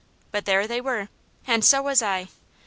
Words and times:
But 0.31 0.45
there 0.45 0.65
they 0.67 0.81
were! 0.81 1.09
And 1.45 1.63
so 1.63 1.83
was 1.83 2.01
I! 2.01 2.29